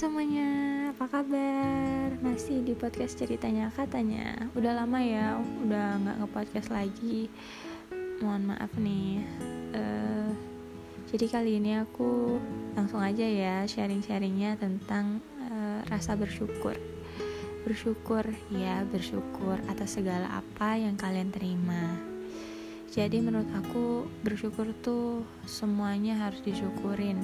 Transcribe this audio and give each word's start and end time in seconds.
semuanya, 0.00 0.48
apa 0.96 1.12
kabar? 1.12 2.08
Masih 2.24 2.64
di 2.64 2.72
podcast 2.72 3.20
ceritanya 3.20 3.68
katanya. 3.68 4.48
Udah 4.56 4.72
lama 4.72 4.96
ya, 4.96 5.36
udah 5.36 6.00
nggak 6.00 6.16
nge-podcast 6.24 6.72
lagi. 6.72 7.28
Mohon 8.24 8.56
maaf 8.56 8.72
nih. 8.80 9.20
Uh, 9.76 10.32
Jadi 11.12 11.26
kali 11.28 11.60
ini 11.60 11.76
aku 11.76 12.40
langsung 12.72 13.04
aja 13.04 13.28
ya 13.28 13.68
sharing-sharingnya 13.68 14.56
tentang 14.56 15.20
uh, 15.36 15.84
rasa 15.92 16.16
bersyukur. 16.16 16.80
Bersyukur, 17.68 18.24
ya 18.56 18.80
bersyukur 18.88 19.60
atas 19.68 20.00
segala 20.00 20.32
apa 20.32 20.80
yang 20.80 20.96
kalian 20.96 21.28
terima. 21.28 22.00
Jadi 22.88 23.20
menurut 23.20 23.52
aku 23.52 24.08
bersyukur 24.24 24.72
tuh 24.80 25.28
semuanya 25.44 26.24
harus 26.24 26.40
disyukurin. 26.40 27.20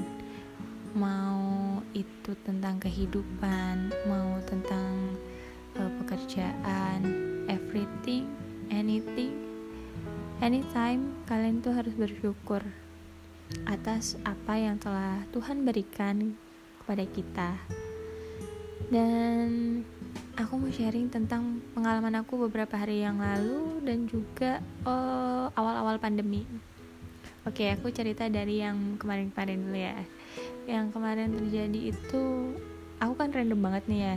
Mau 0.92 1.65
itu 1.96 2.36
tentang 2.44 2.76
kehidupan, 2.76 3.88
mau 4.04 4.36
tentang 4.44 5.16
uh, 5.80 5.90
pekerjaan, 6.04 7.00
everything, 7.48 8.28
anything, 8.68 9.32
anytime 10.44 11.16
kalian 11.24 11.64
tuh 11.64 11.72
harus 11.72 11.96
bersyukur 11.96 12.60
atas 13.64 14.20
apa 14.28 14.60
yang 14.60 14.76
telah 14.76 15.24
Tuhan 15.32 15.64
berikan 15.64 16.36
kepada 16.84 17.04
kita. 17.08 17.50
Dan 18.92 19.82
aku 20.36 20.52
mau 20.60 20.70
sharing 20.70 21.08
tentang 21.08 21.64
pengalaman 21.72 22.22
aku 22.22 22.46
beberapa 22.46 22.76
hari 22.76 23.02
yang 23.02 23.18
lalu 23.18 23.82
dan 23.82 24.04
juga 24.06 24.60
eh, 24.62 25.46
awal-awal 25.56 25.98
pandemi. 25.98 26.46
Oke, 27.46 27.70
aku 27.70 27.94
cerita 27.94 28.26
dari 28.26 28.58
yang 28.58 28.98
kemarin-kemarin 28.98 29.58
dulu 29.62 29.78
ya 29.78 29.94
yang 30.66 30.90
kemarin 30.90 31.30
terjadi 31.30 31.94
itu 31.94 32.22
aku 32.98 33.14
kan 33.14 33.30
random 33.30 33.62
banget 33.62 33.84
nih 33.86 34.00
ya 34.02 34.16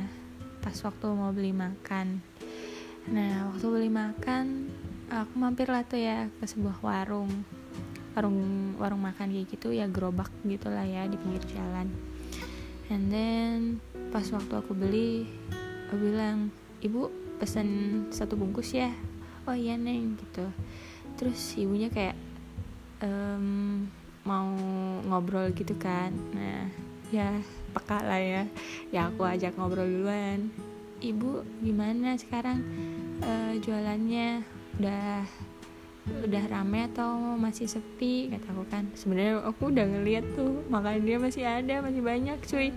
pas 0.59 0.75
waktu 0.81 1.05
mau 1.13 1.29
beli 1.29 1.53
makan. 1.53 2.19
Nah 3.13 3.53
waktu 3.53 3.65
beli 3.69 3.89
makan 3.93 4.67
aku 5.13 5.33
mampir 5.37 5.69
lah 5.69 5.85
tuh 5.85 6.01
ya 6.01 6.27
ke 6.41 6.45
sebuah 6.49 6.81
warung. 6.81 7.29
Warung 8.17 8.73
warung 8.81 9.01
makan 9.05 9.29
kayak 9.29 9.47
gitu 9.53 9.69
ya 9.71 9.85
gerobak 9.85 10.33
gitulah 10.41 10.83
ya 10.83 11.05
di 11.05 11.15
pinggir 11.21 11.45
jalan. 11.53 11.87
And 12.89 13.13
then 13.13 13.59
pas 14.09 14.25
waktu 14.33 14.53
aku 14.57 14.73
beli 14.73 15.29
aku 15.87 16.01
bilang 16.01 16.49
ibu 16.81 17.13
pesen 17.37 18.09
satu 18.09 18.33
bungkus 18.33 18.73
ya. 18.73 18.89
Oh 19.45 19.53
iya 19.53 19.77
neng 19.77 20.17
gitu. 20.17 20.49
Terus 21.15 21.53
ibunya 21.61 21.93
kayak 21.93 22.17
um, 23.05 23.85
mau 24.23 24.49
ngobrol 25.07 25.51
gitu 25.55 25.75
kan. 25.77 26.11
Nah 26.35 26.67
ya 27.13 27.39
peka 27.75 28.01
lah 28.03 28.21
ya. 28.21 28.43
Ya 28.89 29.07
aku 29.11 29.27
ajak 29.27 29.55
ngobrol 29.55 29.87
duluan. 29.87 30.49
Ibu 30.99 31.47
gimana 31.63 32.19
sekarang 32.19 32.63
uh, 33.23 33.53
jualannya? 33.59 34.43
Udah 34.79 35.23
udah 36.09 36.43
rame 36.49 36.89
atau 36.89 37.37
masih 37.37 37.69
sepi? 37.69 38.31
Kata 38.31 38.51
aku 38.51 38.63
kan. 38.67 38.87
Sebenarnya 38.95 39.43
aku 39.45 39.71
udah 39.71 39.85
ngeliat 39.85 40.25
tuh 40.35 40.63
makan 40.67 41.05
dia 41.05 41.17
masih 41.19 41.43
ada 41.45 41.83
masih 41.83 42.01
banyak 42.03 42.37
cuy. 42.47 42.71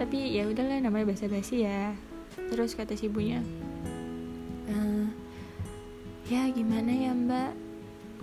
Tapi 0.00 0.34
ya 0.34 0.50
udahlah 0.50 0.82
namanya 0.82 1.14
basa-basi 1.14 1.66
ya. 1.66 1.94
Terus 2.50 2.74
kata 2.74 2.98
si 2.98 3.06
ibunya 3.06 3.38
uh, 4.70 5.06
ya 6.28 6.48
gimana 6.50 6.92
ya 6.92 7.12
mbak 7.12 7.52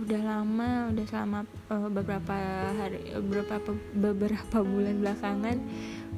udah 0.02 0.20
lama 0.26 0.90
udah 0.90 1.04
selama 1.06 1.38
uh, 1.70 1.88
beberapa 1.88 2.34
hari 2.74 3.14
beberapa 3.22 3.70
beberapa 3.94 4.58
bulan 4.66 4.98
belakangan 4.98 5.56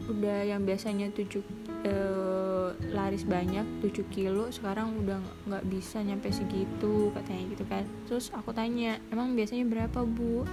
udah 0.09 0.39
yang 0.45 0.65
biasanya 0.65 1.13
tujuh 1.13 1.45
uh, 1.85 2.73
laris 2.93 3.25
banyak 3.25 3.65
7 3.85 4.05
kilo 4.09 4.49
sekarang 4.49 5.05
udah 5.05 5.21
nggak 5.49 5.65
bisa 5.69 6.01
nyampe 6.01 6.33
segitu 6.33 7.13
katanya 7.13 7.45
gitu 7.53 7.65
kan. 7.69 7.85
Terus 8.09 8.33
aku 8.33 8.51
tanya 8.53 9.01
emang 9.13 9.37
biasanya 9.37 9.65
berapa 9.69 10.05
bu? 10.05 10.45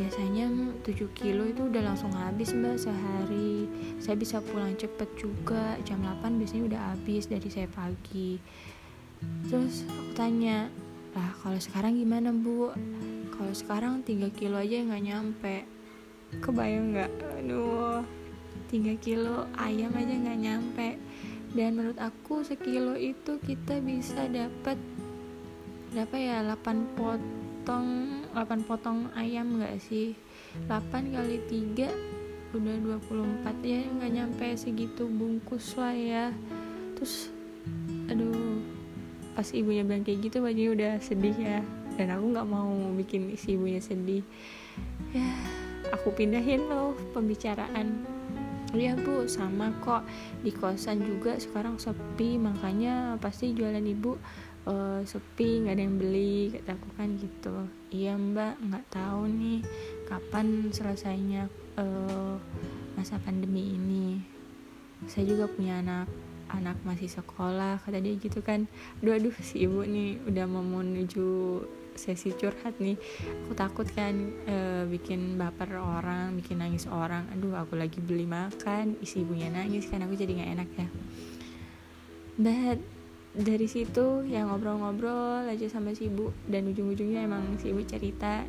Biasanya 0.00 0.48
7 0.80 0.96
kilo 1.12 1.44
itu 1.44 1.68
udah 1.68 1.82
langsung 1.92 2.12
habis 2.16 2.56
mbak 2.56 2.80
sehari. 2.80 3.68
Saya 4.00 4.16
bisa 4.16 4.40
pulang 4.40 4.72
cepet 4.76 5.08
juga. 5.20 5.76
Jam 5.84 6.00
8 6.00 6.40
biasanya 6.40 6.64
udah 6.72 6.80
habis 6.96 7.28
dari 7.28 7.48
saya 7.52 7.68
pagi. 7.68 8.40
Terus 9.48 9.84
aku 9.84 10.12
tanya 10.16 10.72
lah 11.10 11.30
kalau 11.42 11.58
sekarang 11.58 11.98
gimana 11.98 12.30
bu? 12.30 12.70
Kalau 13.34 13.54
sekarang 13.54 14.06
3 14.06 14.30
kilo 14.30 14.62
aja 14.62 14.78
nggak 14.84 15.04
nyampe. 15.04 15.56
Kebayang 16.38 16.94
nggak? 16.94 17.10
Aduh 17.42 18.06
3 18.70 18.94
kilo 19.02 19.50
ayam 19.58 19.90
aja 19.96 20.14
nggak 20.14 20.40
nyampe. 20.40 20.88
Dan 21.50 21.74
menurut 21.74 21.98
aku 21.98 22.46
sekilo 22.46 22.94
itu 22.94 23.42
kita 23.42 23.82
bisa 23.82 24.30
dapat 24.30 24.78
berapa 25.90 26.14
ya 26.14 26.46
8 26.46 26.94
potong 26.94 28.22
8 28.30 28.68
potong 28.70 29.10
ayam 29.18 29.58
nggak 29.58 29.82
sih? 29.82 30.14
8 30.70 31.10
kali 31.10 31.42
3 31.50 31.90
udah 32.50 32.76
24 32.98 33.62
ya 33.62 33.82
nggak 33.86 34.12
nyampe 34.14 34.46
segitu 34.54 35.10
bungkus 35.10 35.74
lah 35.74 35.94
ya. 35.94 36.30
Terus 36.94 37.34
pas 39.40 39.56
ibunya 39.56 39.80
bilang 39.88 40.04
kayak 40.04 40.20
gitu 40.28 40.44
bajunya 40.44 40.70
udah 40.76 40.92
sedih 41.00 41.32
ya. 41.32 41.64
Dan 41.96 42.12
aku 42.12 42.24
nggak 42.36 42.44
mau 42.44 42.68
bikin 42.92 43.32
si 43.40 43.56
ibunya 43.56 43.80
sedih. 43.80 44.20
Ya 45.16 45.32
aku 45.96 46.12
pindahin 46.12 46.68
loh 46.68 46.92
pembicaraan. 47.16 48.04
Iya 48.76 49.00
bu 49.00 49.24
sama 49.32 49.72
kok. 49.80 50.04
Di 50.44 50.52
kosan 50.52 51.00
juga 51.08 51.40
sekarang 51.40 51.80
sepi 51.80 52.36
makanya 52.36 53.16
pasti 53.16 53.56
jualan 53.56 53.80
ibu 53.80 54.20
uh, 54.68 55.00
sepi 55.08 55.64
nggak 55.64 55.72
ada 55.72 55.82
yang 55.88 55.96
beli 55.96 56.52
kata 56.60 56.76
aku 56.76 56.88
kan 57.00 57.08
gitu. 57.16 57.56
Iya 57.96 58.20
mbak 58.20 58.60
nggak 58.60 58.84
tahu 58.92 59.24
nih 59.24 59.64
kapan 60.04 60.68
selesainya 60.68 61.48
uh, 61.80 62.36
masa 62.92 63.16
pandemi 63.24 63.72
ini. 63.72 64.20
Saya 65.08 65.32
juga 65.32 65.48
punya 65.48 65.80
anak 65.80 66.29
anak 66.56 66.78
masih 66.82 67.06
sekolah 67.06 67.78
kata 67.82 67.98
dia 68.02 68.16
gitu 68.18 68.40
kan. 68.42 68.66
Aduh 69.00 69.16
aduh 69.16 69.34
si 69.40 69.64
ibu 69.64 69.82
nih 69.86 70.18
udah 70.26 70.44
mau 70.50 70.64
menuju 70.64 71.60
sesi 71.94 72.32
curhat 72.32 72.78
nih. 72.80 72.96
Aku 73.46 73.52
takut 73.52 73.86
kan 73.90 74.14
e, 74.46 74.86
bikin 74.88 75.36
baper 75.36 75.76
orang 75.76 76.34
bikin 76.38 76.62
nangis 76.62 76.88
orang. 76.88 77.28
Aduh 77.36 77.54
aku 77.54 77.76
lagi 77.76 78.00
beli 78.00 78.24
makan 78.24 78.96
isi 79.04 79.22
ibunya 79.22 79.52
nangis 79.52 79.86
kan 79.90 80.02
aku 80.02 80.16
jadi 80.16 80.32
nggak 80.40 80.50
enak 80.56 80.70
ya. 80.76 80.88
But 82.40 82.78
dari 83.30 83.70
situ 83.70 84.26
yang 84.26 84.50
ngobrol-ngobrol 84.50 85.46
aja 85.46 85.66
sama 85.70 85.94
si 85.94 86.10
ibu. 86.10 86.32
Dan 86.48 86.70
ujung-ujungnya 86.72 87.26
emang 87.26 87.60
si 87.60 87.70
ibu 87.70 87.84
cerita 87.84 88.48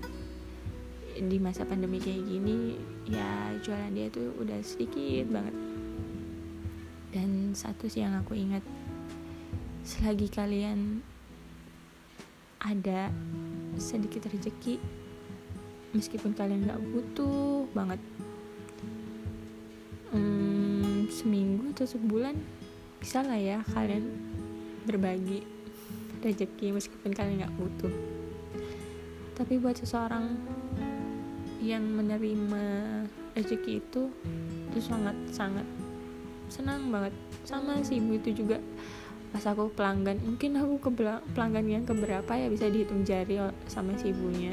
di 1.12 1.38
masa 1.38 1.68
pandemi 1.68 2.00
kayak 2.00 2.24
gini 2.24 2.80
ya 3.04 3.52
jualan 3.60 3.92
dia 3.92 4.08
tuh 4.08 4.32
udah 4.40 4.64
sedikit 4.64 5.28
banget 5.28 5.71
satu 7.54 7.88
sih 7.88 8.04
yang 8.04 8.18
aku 8.20 8.36
ingat. 8.36 8.64
Selagi 9.82 10.28
kalian 10.30 11.02
ada 12.62 13.10
sedikit 13.82 14.30
rezeki 14.30 14.78
meskipun 15.98 16.38
kalian 16.38 16.70
gak 16.70 16.80
butuh 16.80 17.66
banget 17.74 17.98
hmm, 20.14 21.10
seminggu 21.10 21.74
atau 21.74 21.90
sebulan 21.90 22.38
bisa 23.02 23.26
lah 23.26 23.36
ya 23.36 23.66
kalian 23.74 24.06
berbagi 24.86 25.42
rezeki 26.22 26.78
meskipun 26.78 27.12
kalian 27.18 27.44
gak 27.44 27.58
butuh. 27.58 27.94
Tapi 29.34 29.58
buat 29.58 29.74
seseorang 29.82 30.38
yang 31.66 31.82
menerima 31.82 32.64
rezeki 33.34 33.82
itu 33.82 34.10
itu 34.70 34.80
sangat 34.82 35.18
sangat 35.34 35.66
senang 36.52 36.92
banget. 36.92 37.16
Sama 37.48 37.80
si 37.82 38.04
ibu 38.04 38.20
itu 38.20 38.44
juga. 38.44 38.60
Pas 39.32 39.48
aku 39.48 39.72
pelanggan 39.72 40.20
mungkin 40.20 40.60
aku 40.60 40.92
ke 40.92 41.08
pelanggan 41.32 41.64
yang 41.64 41.88
keberapa 41.88 42.36
ya 42.36 42.52
bisa 42.52 42.68
dihitung 42.68 43.08
jari 43.08 43.40
sama 43.72 43.96
si 43.96 44.12
ibunya. 44.12 44.52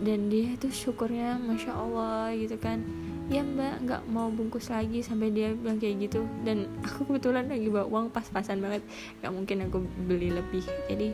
Dan 0.00 0.32
dia 0.32 0.56
itu 0.56 0.72
syukurnya 0.72 1.36
masya 1.36 1.76
allah 1.76 2.32
gitu 2.32 2.56
kan. 2.56 2.80
Ya 3.28 3.44
mbak 3.44 3.84
nggak 3.84 4.02
mau 4.08 4.32
bungkus 4.32 4.72
lagi 4.72 5.04
sampai 5.04 5.28
dia 5.28 5.52
bilang 5.52 5.76
kayak 5.76 6.08
gitu. 6.08 6.24
Dan 6.48 6.64
aku 6.80 7.12
kebetulan 7.12 7.44
lagi 7.44 7.68
bawa 7.68 7.84
uang 7.84 8.06
pas-pasan 8.08 8.64
banget. 8.64 8.80
Nggak 9.20 9.32
mungkin 9.36 9.56
aku 9.68 9.78
beli 10.08 10.32
lebih. 10.32 10.64
Jadi 10.88 11.12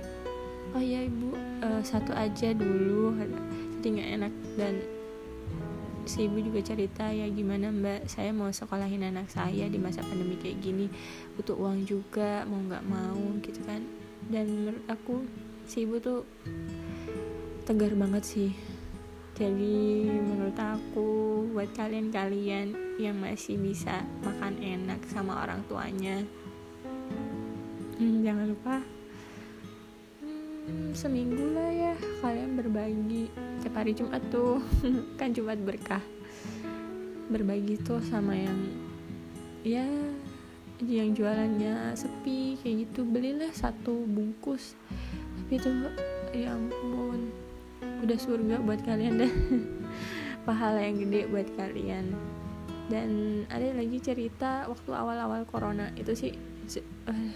oh 0.79 0.82
ya 0.82 1.03
ibu 1.03 1.35
uh, 1.62 1.82
satu 1.82 2.15
aja 2.15 2.55
dulu 2.55 3.19
jadi 3.82 3.87
nggak 3.99 4.11
enak. 4.23 4.32
Dan 4.55 4.75
si 6.05 6.29
ibu 6.29 6.41
juga 6.41 6.61
cerita 6.61 7.09
ya 7.11 7.29
gimana 7.33 7.73
mbak 7.73 8.09
saya 8.09 8.31
mau 8.31 8.53
sekolahin 8.53 9.05
anak 9.09 9.29
saya 9.33 9.69
di 9.69 9.81
masa 9.81 10.05
pandemi 10.05 10.37
kayak 10.37 10.61
gini 10.61 10.87
butuh 11.37 11.56
uang 11.56 11.89
juga 11.89 12.45
mau 12.45 12.61
nggak 12.61 12.85
mau 12.85 13.21
gitu 13.45 13.61
kan. 13.65 13.81
Dan 14.29 14.45
menurut 14.49 14.85
aku 14.89 15.25
si 15.69 15.85
ibu 15.85 16.01
tuh 16.01 16.25
tegar 17.65 17.93
banget 17.97 18.25
sih. 18.25 18.51
Jadi 19.35 20.06
menurut 20.06 20.55
aku 20.55 21.09
buat 21.51 21.75
kalian-kalian 21.75 22.99
yang 23.03 23.19
masih 23.19 23.59
bisa 23.59 24.06
makan 24.23 24.55
enak 24.62 25.03
sama 25.11 25.43
orang 25.43 25.67
tuanya 25.67 26.23
hmm, 27.99 28.27
jangan 28.27 28.47
lupa 28.51 28.75
hmm, 30.67 30.91
seminggu 30.97 31.55
lah 31.55 31.71
ya 31.71 31.95
kalian 32.21 32.57
berbagi. 32.57 33.29
Tiap 33.63 33.75
hari 33.77 33.93
Jumat 33.97 34.21
tuh 34.29 34.61
kan 35.21 35.33
Jumat 35.33 35.61
berkah. 35.61 36.03
Berbagi 37.29 37.81
tuh 37.81 38.01
sama 38.05 38.37
yang 38.37 38.59
ya 39.65 39.87
yang 40.85 41.17
jualannya 41.17 41.97
sepi 41.97 42.61
kayak 42.61 42.89
gitu. 42.89 43.05
Belilah 43.05 43.53
satu 43.53 44.05
bungkus. 44.05 44.77
Tapi 45.45 45.61
itu 45.61 45.71
ya 46.35 46.53
ampun 46.53 47.31
udah 48.05 48.19
surga 48.21 48.61
buat 48.61 48.85
kalian 48.85 49.17
deh 49.17 49.33
pahala 50.49 50.85
yang 50.85 51.01
gede 51.01 51.31
buat 51.33 51.49
kalian. 51.57 52.13
Dan 52.85 53.11
ada 53.49 53.73
lagi 53.73 53.97
cerita 53.97 54.69
waktu 54.69 54.91
awal-awal 54.93 55.49
corona. 55.49 55.89
Itu 55.97 56.13
sih 56.13 56.37
uh, 57.09 57.33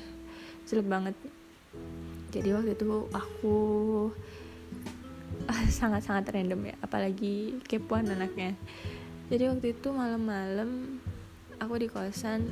jelek 0.68 0.84
banget 0.84 1.16
jadi 2.38 2.54
waktu 2.54 2.78
itu 2.78 3.10
aku 3.10 3.58
uh, 5.50 5.66
sangat-sangat 5.66 6.30
random 6.30 6.70
ya 6.70 6.74
apalagi 6.78 7.58
kepoan 7.66 8.06
anaknya. 8.14 8.54
Jadi 9.26 9.50
waktu 9.50 9.66
itu 9.74 9.90
malam-malam 9.90 11.02
aku 11.58 11.74
di 11.82 11.90
kosan 11.90 12.46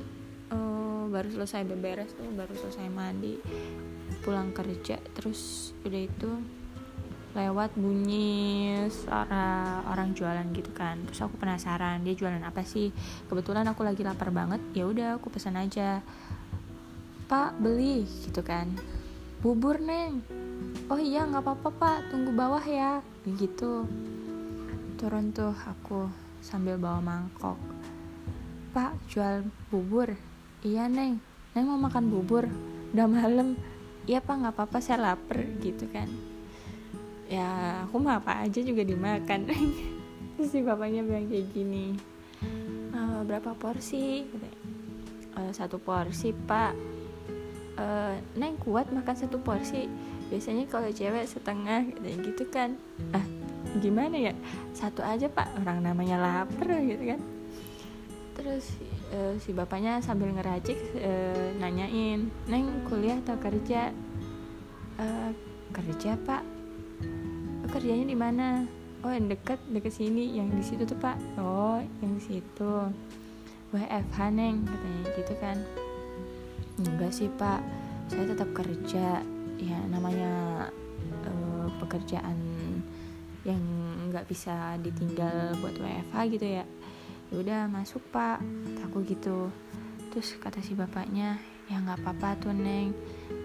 uh, 0.50 1.06
baru 1.06 1.30
selesai 1.30 1.62
beberes 1.70 2.10
tuh 2.18 2.26
baru 2.34 2.50
selesai 2.58 2.90
mandi 2.90 3.38
pulang 4.26 4.50
kerja 4.50 4.98
terus 5.14 5.70
udah 5.86 6.02
itu 6.02 6.30
lewat 7.38 7.78
bunyi 7.78 8.90
suara 8.90 9.86
orang 9.86 10.18
jualan 10.18 10.50
gitu 10.50 10.74
kan. 10.74 10.98
Terus 11.06 11.30
aku 11.30 11.38
penasaran 11.38 12.02
dia 12.02 12.18
jualan 12.18 12.42
apa 12.42 12.66
sih? 12.66 12.90
Kebetulan 13.30 13.70
aku 13.70 13.86
lagi 13.86 14.02
lapar 14.02 14.34
banget 14.34 14.58
ya 14.74 14.82
udah 14.82 15.22
aku 15.22 15.30
pesan 15.30 15.54
aja. 15.54 16.02
Pak 17.30 17.62
beli 17.62 18.02
gitu 18.26 18.42
kan 18.42 18.95
bubur 19.46 19.78
neng. 19.78 20.26
Oh 20.90 20.98
iya 20.98 21.22
nggak 21.22 21.38
apa-apa 21.38 21.70
pak. 21.70 21.98
Tunggu 22.10 22.34
bawah 22.34 22.66
ya. 22.66 22.98
Gitu. 23.22 23.86
Turun 24.98 25.30
tuh 25.30 25.54
aku 25.54 26.10
sambil 26.42 26.74
bawa 26.74 26.98
mangkok. 26.98 27.54
Pak 28.74 28.98
jual 29.06 29.46
bubur? 29.70 30.18
Iya 30.66 30.90
neng. 30.90 31.22
Neng 31.54 31.70
mau 31.70 31.78
makan 31.78 32.10
bubur. 32.10 32.50
Udah 32.90 33.06
malam. 33.06 33.54
Iya 34.10 34.18
pak 34.18 34.34
nggak 34.34 34.54
apa-apa 34.58 34.82
saya 34.82 35.14
lapar 35.14 35.46
gitu 35.62 35.86
kan. 35.94 36.10
Ya 37.30 37.86
aku 37.86 38.02
mah 38.02 38.18
apa 38.18 38.42
aja 38.42 38.58
juga 38.66 38.82
dimakan. 38.82 39.46
Terus 40.34 40.50
si 40.50 40.58
bapaknya 40.66 41.06
bilang 41.06 41.30
kayak 41.30 41.54
gini 41.54 41.94
e, 42.96 43.00
berapa 43.24 43.54
porsi? 43.56 44.26
E, 45.32 45.40
satu 45.54 45.78
porsi 45.78 46.32
pak 46.32 46.95
e, 47.76 47.86
neng 48.36 48.56
kuat 48.60 48.88
makan 48.90 49.16
satu 49.16 49.38
porsi. 49.40 49.86
Biasanya 50.26 50.66
kalau 50.66 50.90
cewek 50.90 51.28
setengah 51.28 51.86
gitu 52.02 52.44
kan. 52.50 52.74
Ah 53.14 53.22
gimana 53.78 54.16
ya? 54.16 54.32
Satu 54.72 55.04
aja 55.04 55.28
pak. 55.30 55.46
Orang 55.62 55.84
namanya 55.84 56.18
lapar 56.18 56.68
gitu 56.82 57.04
kan. 57.14 57.20
Terus 58.36 58.64
e, 59.12 59.38
si 59.40 59.52
bapaknya 59.52 60.02
sambil 60.02 60.32
ngeracik 60.32 60.76
e, 60.96 61.12
nanyain 61.60 62.28
neng 62.50 62.66
kuliah 62.88 63.20
atau 63.22 63.36
kerja? 63.38 63.92
E, 64.98 65.06
kerja 65.70 66.18
pak. 66.26 66.42
Kerjanya 67.70 68.06
di 68.08 68.16
mana? 68.16 68.48
Oh 69.04 69.12
yang 69.12 69.28
dekat 69.28 69.60
dekat 69.70 69.94
sini. 69.94 70.34
Yang 70.34 70.48
di 70.58 70.64
situ 70.64 70.82
tuh 70.88 70.98
pak. 70.98 71.16
Oh 71.38 71.78
yang 72.02 72.16
di 72.16 72.22
situ 72.24 72.72
WFH 73.74 74.18
neng 74.30 74.62
katanya 74.62 75.02
gitu 75.18 75.34
kan 75.42 75.58
enggak 76.80 77.12
sih 77.12 77.28
pak. 77.32 77.60
Saya 78.12 78.28
tetap 78.32 78.52
kerja. 78.52 79.24
Ya 79.56 79.78
namanya 79.88 80.32
uh, 81.24 81.68
pekerjaan 81.80 82.36
yang 83.46 83.62
nggak 84.12 84.28
bisa 84.28 84.76
ditinggal 84.84 85.56
buat 85.62 85.78
WFH 85.78 86.16
gitu 86.36 86.46
ya. 86.60 86.64
ya 87.32 87.34
udah 87.34 87.60
masuk 87.72 88.02
pak. 88.12 88.44
Aku 88.88 89.00
gitu. 89.08 89.48
Terus 90.12 90.36
kata 90.36 90.60
si 90.60 90.76
bapaknya 90.76 91.40
ya 91.66 91.80
nggak 91.80 92.04
apa-apa 92.04 92.36
tuh 92.44 92.54
neng. 92.54 92.92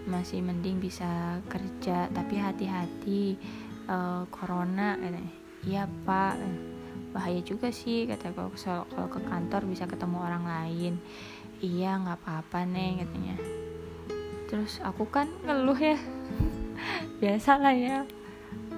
Masih 0.06 0.44
mending 0.44 0.78
bisa 0.78 1.40
kerja. 1.48 2.12
Tapi 2.12 2.34
hati-hati 2.36 3.40
uh, 3.88 4.28
corona. 4.28 5.00
Iya 5.64 5.88
pak. 6.04 6.36
Bahaya 7.12 7.40
juga 7.44 7.68
sih 7.68 8.08
kata 8.08 8.32
kalau 8.32 8.52
kalau 8.88 9.08
ke 9.08 9.20
kantor 9.20 9.62
bisa 9.68 9.84
ketemu 9.84 10.16
orang 10.20 10.44
lain 10.48 10.96
iya 11.62 11.94
nggak 11.96 12.18
apa-apa 12.26 12.66
neng 12.66 13.06
katanya. 13.06 13.38
Terus 14.50 14.82
aku 14.82 15.06
kan 15.06 15.30
ngeluh 15.46 15.78
ya. 15.78 15.96
Biasa 17.22 17.62
lah 17.62 17.72
ya. 17.72 18.02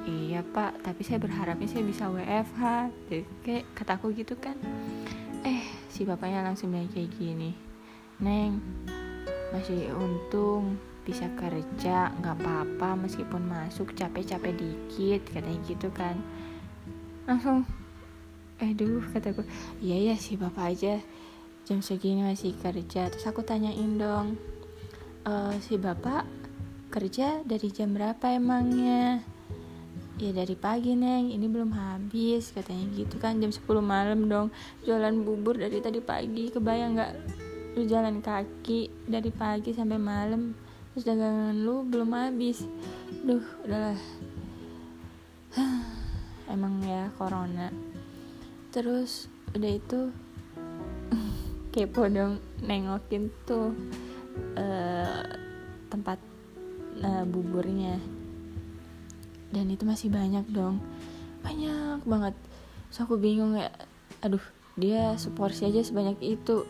Iya 0.04 0.44
pak 0.44 0.84
tapi 0.84 1.00
saya 1.00 1.16
berharapnya 1.16 1.64
saya 1.64 1.80
bisa 1.80 2.12
WFH 2.12 2.62
jadi 3.08 3.24
kayak 3.40 3.64
kataku 3.72 4.12
gitu 4.12 4.36
kan. 4.36 4.54
Eh 5.48 5.64
si 5.88 6.04
bapaknya 6.04 6.44
langsung 6.44 6.70
bilang 6.70 6.92
kayak 6.92 7.08
gini 7.16 7.56
neng 8.20 8.62
masih 9.50 9.90
untung 9.96 10.78
bisa 11.02 11.28
kerja 11.34 12.12
nggak 12.20 12.36
apa-apa 12.40 13.00
meskipun 13.00 13.48
masuk 13.48 13.96
capek-capek 13.96 14.52
dikit 14.60 15.24
katanya 15.32 15.60
gitu 15.64 15.88
kan. 15.88 16.20
Langsung 17.24 17.64
eh 18.60 18.76
dulu 18.76 19.00
kataku 19.08 19.42
iya 19.80 20.12
ya 20.12 20.14
sih 20.20 20.36
bapak 20.36 20.76
aja 20.76 21.00
jam 21.64 21.80
segini 21.80 22.20
masih 22.20 22.52
kerja. 22.60 23.08
Terus 23.08 23.24
aku 23.24 23.40
tanyain 23.40 23.96
dong 23.96 24.36
e, 25.24 25.32
si 25.64 25.80
bapak 25.80 26.28
kerja 26.92 27.40
dari 27.42 27.72
jam 27.72 27.96
berapa 27.96 28.36
emangnya? 28.36 29.24
Ya 30.20 30.30
dari 30.30 30.54
pagi 30.54 30.94
neng. 30.94 31.32
Ini 31.32 31.46
belum 31.50 31.74
habis 31.74 32.54
katanya 32.54 32.86
gitu 32.94 33.18
kan. 33.18 33.40
Jam 33.40 33.50
10 33.50 33.64
malam 33.82 34.30
dong. 34.30 34.48
Jualan 34.86 35.16
bubur 35.24 35.58
dari 35.58 35.82
tadi 35.82 35.98
pagi. 35.98 36.52
Kebayang 36.52 36.94
nggak 36.94 37.12
lu 37.74 37.82
jalan 37.90 38.22
kaki 38.22 39.10
dari 39.10 39.34
pagi 39.34 39.74
sampai 39.74 39.98
malam? 39.98 40.54
Terus 40.94 41.10
dagangan 41.10 41.58
lu 41.58 41.82
belum 41.82 42.14
habis. 42.14 42.62
Duh 43.26 43.42
udahlah. 43.66 43.98
Emang 46.54 46.78
ya 46.86 47.10
corona. 47.18 47.74
Terus 48.70 49.26
udah 49.50 49.72
itu 49.74 50.14
kepo 51.74 52.06
dong 52.06 52.38
nengokin 52.62 53.34
tuh 53.42 53.74
uh, 54.54 55.26
tempat 55.90 56.22
uh, 57.02 57.26
buburnya. 57.26 57.98
Dan 59.50 59.66
itu 59.74 59.82
masih 59.82 60.06
banyak 60.14 60.46
dong. 60.54 60.78
Banyak 61.42 62.06
banget. 62.06 62.34
So 62.94 63.02
aku 63.02 63.18
bingung 63.18 63.58
ya 63.58 63.74
aduh 64.22 64.42
dia 64.78 65.18
seporsi 65.18 65.66
aja 65.66 65.82
sebanyak 65.82 66.22
itu. 66.22 66.62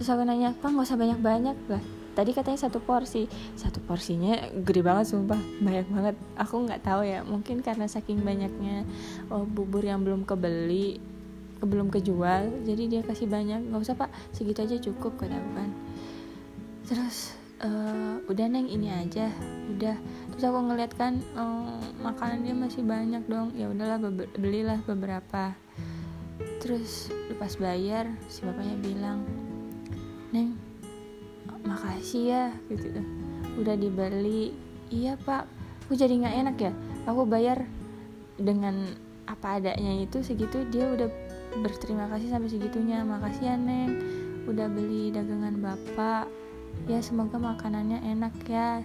Terus 0.00 0.08
aku 0.08 0.24
nanya 0.24 0.56
pak 0.56 0.72
nggak 0.72 0.88
usah 0.88 0.96
banyak 0.96 1.20
banyak 1.20 1.56
lah. 1.68 1.84
Tadi 2.12 2.32
katanya 2.32 2.60
satu 2.60 2.80
porsi. 2.80 3.28
Satu 3.56 3.84
porsinya 3.84 4.48
gede 4.64 4.80
banget 4.80 5.12
sumpah. 5.12 5.40
Banyak 5.60 5.86
banget. 5.92 6.16
Aku 6.40 6.64
nggak 6.64 6.80
tahu 6.84 7.04
ya. 7.04 7.20
Mungkin 7.20 7.60
karena 7.60 7.84
saking 7.84 8.24
banyaknya 8.24 8.88
oh, 9.28 9.44
bubur 9.44 9.84
yang 9.84 10.00
belum 10.00 10.24
kebeli 10.24 11.11
belum 11.64 11.88
kejual 11.90 12.66
jadi 12.66 12.82
dia 12.88 13.00
kasih 13.06 13.30
banyak. 13.30 13.62
Nggak 13.70 13.82
usah 13.82 13.96
pak 13.98 14.10
segitu 14.34 14.62
aja 14.62 14.76
cukup 14.78 15.18
kata 15.18 15.36
aku 15.38 15.50
kan. 15.54 15.70
Terus 16.86 17.16
uh, 17.62 18.18
udah 18.26 18.46
neng 18.50 18.68
ini 18.68 18.90
aja 18.90 19.30
udah. 19.70 19.96
Terus 20.34 20.44
aku 20.48 20.58
ngeliat 20.66 20.92
kan 20.98 21.22
uh, 21.38 21.78
makanan 22.02 22.44
dia 22.44 22.54
masih 22.56 22.82
banyak 22.82 23.22
dong. 23.30 23.54
Ya 23.54 23.70
udahlah 23.70 23.98
be 24.02 24.26
belilah 24.34 24.78
beberapa. 24.84 25.54
Terus 26.62 27.10
pas 27.38 27.54
bayar 27.58 28.10
si 28.30 28.46
bapaknya 28.46 28.76
bilang 28.78 29.26
neng 30.34 30.58
makasih 31.62 32.22
ya 32.26 32.44
gitu. 32.70 33.02
Udah 33.58 33.78
dibeli. 33.78 34.54
Iya 34.92 35.16
pak 35.16 35.48
aku 35.86 35.94
jadi 35.94 36.12
nggak 36.24 36.36
enak 36.46 36.56
ya. 36.58 36.72
Aku 37.06 37.26
bayar 37.26 37.66
dengan 38.40 38.94
apa 39.28 39.62
adanya 39.62 40.02
itu 40.02 40.20
segitu 40.20 40.66
dia 40.68 40.88
udah 40.88 41.08
berterima 41.60 42.08
kasih 42.08 42.32
sampai 42.32 42.48
segitunya. 42.48 43.04
Makasih 43.04 43.44
ya 43.52 43.56
neng 43.60 43.90
udah 44.48 44.66
beli 44.72 45.12
dagangan 45.12 45.60
bapak. 45.60 46.26
Ya 46.88 47.04
semoga 47.04 47.36
makanannya 47.36 48.00
enak 48.00 48.34
ya. 48.48 48.80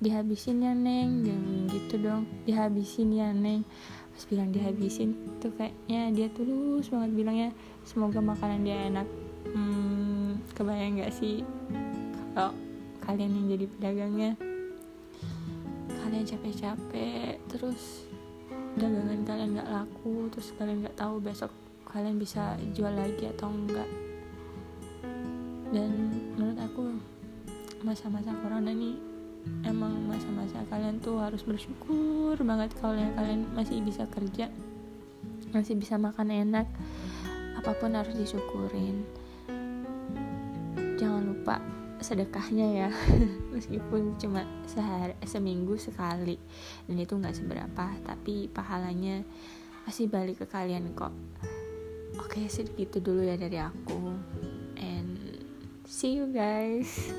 Dihabisin 0.00 0.64
ya 0.64 0.72
neng. 0.72 1.28
Jangan 1.28 1.56
gitu 1.68 1.94
dong. 2.00 2.22
Dihabisin 2.48 3.12
ya 3.12 3.28
neng. 3.36 3.68
Pas 4.12 4.24
bilang 4.28 4.52
dihabisin 4.52 5.16
tuh 5.40 5.52
kayaknya 5.56 6.12
dia 6.12 6.28
tulus 6.32 6.92
banget 6.92 7.10
bilangnya 7.16 7.48
semoga 7.84 8.20
makanan 8.20 8.64
dia 8.64 8.88
enak. 8.88 9.08
Hmm, 9.52 10.38
kebayang 10.56 11.02
gak 11.02 11.12
sih 11.12 11.42
kalau 12.32 12.56
kalian 13.04 13.32
yang 13.34 13.46
jadi 13.56 13.66
pedagangnya 13.76 14.30
kalian 16.02 16.24
capek-capek 16.24 17.36
terus 17.50 18.08
dagangan 18.78 19.20
kalian 19.28 19.48
nggak 19.58 19.68
laku 19.68 20.32
terus 20.32 20.48
kalian 20.56 20.86
nggak 20.86 20.96
tahu 20.96 21.20
besok 21.20 21.52
kalian 21.92 22.16
bisa 22.16 22.56
jual 22.72 22.92
lagi 22.92 23.28
atau 23.36 23.52
enggak. 23.52 23.88
Dan 25.72 26.12
menurut 26.36 26.58
aku 26.60 26.82
masa-masa 27.84 28.32
corona 28.40 28.72
ini 28.72 28.96
emang 29.68 30.08
masa-masa 30.08 30.62
kalian 30.70 31.02
tuh 31.02 31.18
harus 31.20 31.42
bersyukur 31.42 32.38
banget 32.40 32.72
kalau 32.78 32.94
kalian 32.94 33.42
masih 33.58 33.82
bisa 33.82 34.06
kerja 34.06 34.46
masih 35.50 35.74
bisa 35.76 35.98
makan 36.00 36.32
enak 36.32 36.64
apa 37.60 37.70
pun 37.76 37.92
harus 37.92 38.16
disyukurin. 38.16 39.04
Jangan 40.96 41.22
lupa 41.28 41.60
sedekahnya 42.02 42.66
ya 42.86 42.90
meskipun 43.54 44.16
cuma 44.16 44.42
sehari 44.64 45.14
seminggu 45.28 45.76
sekali. 45.76 46.40
Dan 46.88 46.96
itu 46.96 47.14
nggak 47.14 47.36
seberapa 47.36 47.86
tapi 48.02 48.48
pahalanya 48.48 49.22
masih 49.84 50.08
balik 50.08 50.42
ke 50.42 50.46
kalian 50.48 50.94
kok 50.96 51.12
oke 52.20 52.40
segitu 52.48 53.00
dulu 53.00 53.24
ya 53.24 53.36
dari 53.36 53.58
aku. 53.60 54.16
And 54.80 55.40
see 55.88 56.16
you 56.18 56.28
guys 56.32 57.12